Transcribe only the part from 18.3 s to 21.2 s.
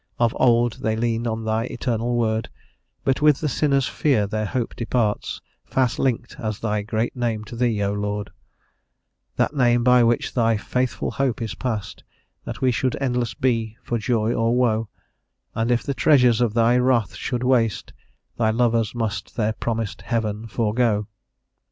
Thy lovers must their promised heaven forego."